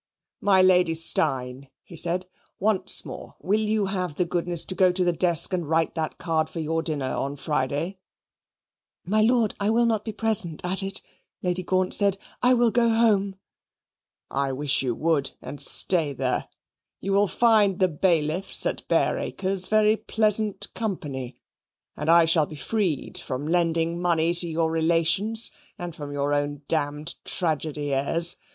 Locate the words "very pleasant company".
19.69-21.37